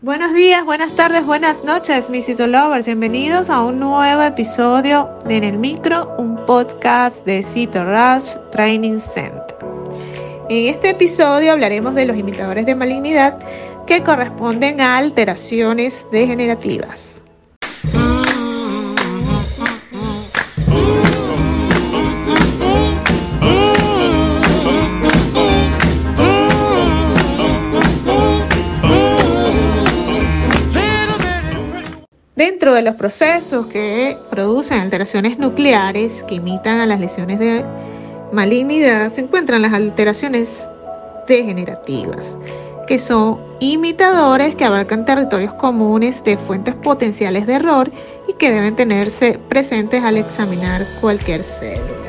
Buenos 0.00 0.32
días, 0.32 0.64
buenas 0.64 0.94
tardes, 0.94 1.26
buenas 1.26 1.64
noches, 1.64 2.08
mis 2.08 2.28
Lovers. 2.28 2.86
Bienvenidos 2.86 3.50
a 3.50 3.60
un 3.62 3.80
nuevo 3.80 4.22
episodio 4.22 5.10
de 5.26 5.38
En 5.38 5.42
el 5.42 5.58
Micro, 5.58 6.14
un 6.18 6.36
podcast 6.46 7.26
de 7.26 7.42
Cito 7.42 7.84
Rush 7.84 8.36
Training 8.52 9.00
Center. 9.00 9.56
En 10.48 10.72
este 10.72 10.90
episodio 10.90 11.50
hablaremos 11.50 11.96
de 11.96 12.06
los 12.06 12.16
imitadores 12.16 12.64
de 12.64 12.76
malignidad 12.76 13.40
que 13.88 14.04
corresponden 14.04 14.80
a 14.80 14.98
alteraciones 14.98 16.06
degenerativas. 16.12 17.24
Dentro 32.38 32.72
de 32.72 32.82
los 32.82 32.94
procesos 32.94 33.66
que 33.66 34.16
producen 34.30 34.78
alteraciones 34.78 35.40
nucleares 35.40 36.22
que 36.22 36.36
imitan 36.36 36.78
a 36.78 36.86
las 36.86 37.00
lesiones 37.00 37.40
de 37.40 37.64
malignidad 38.30 39.10
se 39.10 39.22
encuentran 39.22 39.62
las 39.62 39.72
alteraciones 39.72 40.70
degenerativas, 41.26 42.38
que 42.86 43.00
son 43.00 43.40
imitadores 43.58 44.54
que 44.54 44.64
abarcan 44.64 45.04
territorios 45.04 45.52
comunes 45.54 46.22
de 46.22 46.38
fuentes 46.38 46.76
potenciales 46.76 47.44
de 47.48 47.54
error 47.54 47.90
y 48.28 48.34
que 48.34 48.52
deben 48.52 48.76
tenerse 48.76 49.40
presentes 49.48 50.04
al 50.04 50.16
examinar 50.16 50.86
cualquier 51.00 51.42
célula. 51.42 52.07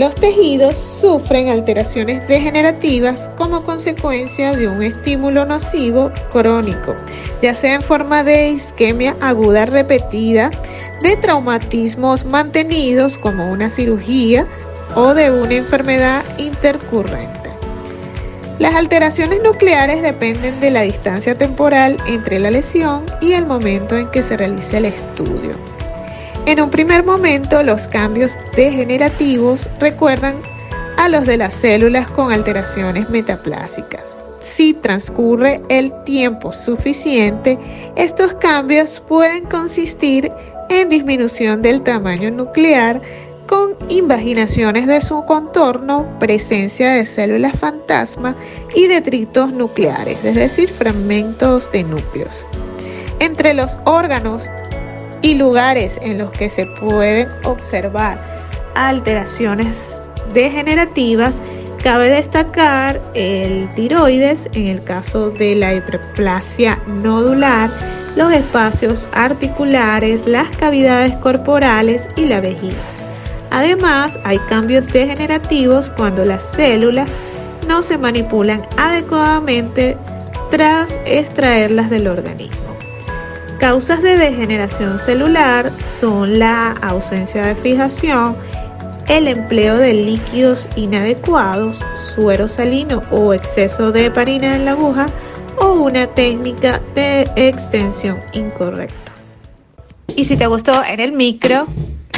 Los 0.00 0.14
tejidos 0.14 0.78
sufren 0.78 1.50
alteraciones 1.50 2.26
degenerativas 2.26 3.28
como 3.36 3.64
consecuencia 3.64 4.56
de 4.56 4.66
un 4.66 4.82
estímulo 4.82 5.44
nocivo 5.44 6.10
crónico, 6.32 6.96
ya 7.42 7.52
sea 7.52 7.74
en 7.74 7.82
forma 7.82 8.24
de 8.24 8.48
isquemia 8.48 9.14
aguda 9.20 9.66
repetida, 9.66 10.50
de 11.02 11.16
traumatismos 11.18 12.24
mantenidos 12.24 13.18
como 13.18 13.52
una 13.52 13.68
cirugía 13.68 14.46
o 14.94 15.12
de 15.12 15.30
una 15.30 15.56
enfermedad 15.56 16.24
intercurrente. 16.38 17.50
Las 18.58 18.74
alteraciones 18.76 19.42
nucleares 19.42 20.00
dependen 20.00 20.60
de 20.60 20.70
la 20.70 20.80
distancia 20.80 21.34
temporal 21.34 21.98
entre 22.06 22.40
la 22.40 22.50
lesión 22.50 23.04
y 23.20 23.32
el 23.32 23.44
momento 23.44 23.98
en 23.98 24.08
que 24.08 24.22
se 24.22 24.38
realiza 24.38 24.78
el 24.78 24.86
estudio. 24.86 25.79
En 26.50 26.60
un 26.60 26.68
primer 26.68 27.04
momento, 27.04 27.62
los 27.62 27.86
cambios 27.86 28.32
degenerativos 28.56 29.70
recuerdan 29.78 30.34
a 30.96 31.08
los 31.08 31.24
de 31.24 31.36
las 31.36 31.54
células 31.54 32.10
con 32.10 32.32
alteraciones 32.32 33.08
metaplásicas. 33.08 34.18
Si 34.40 34.74
transcurre 34.74 35.62
el 35.68 35.92
tiempo 36.02 36.50
suficiente, 36.50 37.56
estos 37.94 38.34
cambios 38.34 39.00
pueden 39.06 39.44
consistir 39.44 40.32
en 40.70 40.88
disminución 40.88 41.62
del 41.62 41.82
tamaño 41.82 42.32
nuclear 42.32 43.00
con 43.46 43.76
invaginaciones 43.88 44.88
de 44.88 45.02
su 45.02 45.24
contorno, 45.26 46.04
presencia 46.18 46.94
de 46.94 47.06
células 47.06 47.56
fantasma 47.60 48.34
y 48.74 48.88
detritos 48.88 49.52
nucleares, 49.52 50.18
es 50.24 50.34
decir, 50.34 50.68
fragmentos 50.68 51.70
de 51.70 51.84
núcleos. 51.84 52.44
Entre 53.20 53.54
los 53.54 53.78
órganos 53.84 54.48
y 55.22 55.34
lugares 55.34 55.98
en 56.02 56.18
los 56.18 56.30
que 56.30 56.50
se 56.50 56.66
pueden 56.66 57.28
observar 57.44 58.18
alteraciones 58.74 60.00
degenerativas, 60.32 61.40
cabe 61.82 62.10
destacar 62.10 63.00
el 63.14 63.68
tiroides 63.74 64.48
en 64.52 64.66
el 64.66 64.82
caso 64.82 65.30
de 65.30 65.54
la 65.54 65.74
hiperplasia 65.74 66.78
nodular, 66.86 67.70
los 68.16 68.32
espacios 68.32 69.06
articulares, 69.12 70.26
las 70.26 70.54
cavidades 70.56 71.14
corporales 71.16 72.06
y 72.16 72.26
la 72.26 72.40
vejiga. 72.40 72.82
Además, 73.50 74.18
hay 74.24 74.38
cambios 74.48 74.88
degenerativos 74.92 75.90
cuando 75.96 76.24
las 76.24 76.42
células 76.42 77.16
no 77.66 77.82
se 77.82 77.98
manipulan 77.98 78.62
adecuadamente 78.76 79.96
tras 80.50 80.98
extraerlas 81.04 81.90
del 81.90 82.08
organismo. 82.08 82.69
Causas 83.60 84.00
de 84.00 84.16
degeneración 84.16 84.98
celular 84.98 85.70
son 86.00 86.38
la 86.38 86.70
ausencia 86.80 87.44
de 87.44 87.54
fijación, 87.54 88.34
el 89.06 89.28
empleo 89.28 89.76
de 89.76 89.92
líquidos 89.92 90.66
inadecuados, 90.76 91.84
suero 92.14 92.48
salino 92.48 93.02
o 93.10 93.34
exceso 93.34 93.92
de 93.92 94.06
heparina 94.06 94.56
en 94.56 94.64
la 94.64 94.70
aguja 94.70 95.08
o 95.58 95.72
una 95.72 96.06
técnica 96.06 96.80
de 96.94 97.28
extensión 97.36 98.18
incorrecta. 98.32 99.12
Y 100.16 100.24
si 100.24 100.38
te 100.38 100.46
gustó 100.46 100.82
en 100.82 100.98
el 100.98 101.12
micro, 101.12 101.66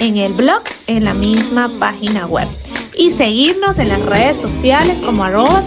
en 0.01 0.17
el 0.17 0.33
blog 0.33 0.63
en 0.87 1.05
la 1.05 1.13
misma 1.15 1.71
página 1.79 2.27
web 2.27 2.49
y 2.97 3.11
seguirnos 3.11 3.79
en 3.79 3.89
las 3.89 4.03
redes 4.03 4.37
sociales 4.37 5.01
como 5.05 5.25
arroba 5.25 5.63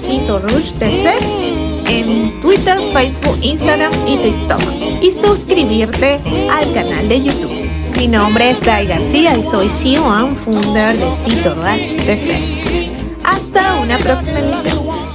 en 1.87 2.41
Twitter, 2.41 2.77
Facebook, 2.93 3.37
Instagram 3.41 3.91
y 4.07 4.17
TikTok 4.17 4.61
y 5.01 5.11
suscribirte 5.11 6.19
al 6.49 6.73
canal 6.73 7.07
de 7.07 7.23
YouTube. 7.23 7.54
Mi 7.97 8.07
nombre 8.09 8.49
es 8.49 8.59
Dai 8.61 8.87
García 8.87 9.37
y 9.37 9.43
soy 9.43 9.69
CEO 9.69 10.11
and 10.11 10.37
founder 10.43 10.97
de 10.97 11.05
Cito 11.23 11.55
Hasta 13.23 13.75
una 13.75 13.97
próxima 13.97 14.39
emisión. 14.39 15.14